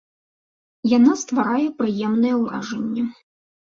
Яна 0.97 1.13
стварае 1.23 1.67
прыемнае 1.81 2.35
ўражанне. 2.41 3.03